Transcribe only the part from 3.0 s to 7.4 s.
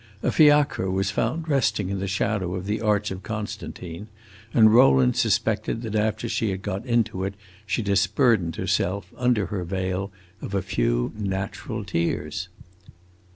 of Constantine, and Rowland suspected that after she had got into it